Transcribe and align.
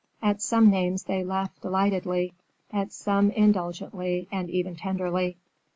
At 0.19 0.41
some 0.41 0.71
names 0.71 1.03
they 1.03 1.23
laughed 1.23 1.61
delightedly, 1.61 2.33
at 2.73 2.91
some 2.91 3.29
indulgently 3.29 4.27
and 4.31 4.49
even 4.49 4.75
tenderly. 4.75 5.37